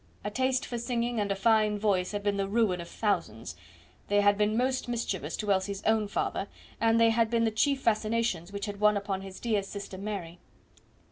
A 0.23 0.31
taste 0.31 0.65
for 0.65 0.79
singing 0.79 1.19
and 1.19 1.31
a 1.31 1.35
fine 1.35 1.77
voice 1.77 2.11
had 2.11 2.23
been 2.23 2.37
the 2.37 2.47
ruin 2.47 2.81
of 2.81 2.89
thousands 2.89 3.55
they 4.07 4.21
had 4.21 4.35
been 4.35 4.57
most 4.57 4.87
mischievous 4.87 5.37
to 5.37 5.51
Elsie's 5.51 5.83
own 5.83 6.07
father, 6.07 6.47
and 6.79 6.99
they 6.99 7.11
had 7.11 7.29
been 7.29 7.43
the 7.43 7.51
chief 7.51 7.81
fascinations 7.83 8.51
which 8.51 8.65
had 8.65 8.79
won 8.79 8.97
upon 8.97 9.21
his 9.21 9.39
dear 9.39 9.61
sister 9.61 9.99
Mary. 9.99 10.39